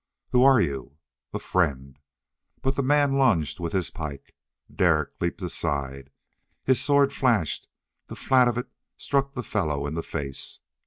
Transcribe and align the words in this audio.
"Who 0.31 0.41
are 0.41 0.59
you?" 0.59 0.97
"A 1.31 1.37
friend." 1.37 1.99
But 2.63 2.75
the 2.75 2.81
man 2.81 3.19
lunged 3.19 3.59
with 3.59 3.71
his 3.71 3.91
pike. 3.91 4.33
Derek 4.73 5.11
leaped 5.21 5.43
aside. 5.43 6.09
His 6.63 6.81
sword 6.81 7.13
flashed; 7.13 7.67
the 8.07 8.15
flat 8.15 8.47
of 8.47 8.57
it 8.57 8.71
struck 8.97 9.33
the 9.33 9.43
fellow 9.43 9.85
in 9.85 9.93
the 9.93 10.01
face. 10.01 10.61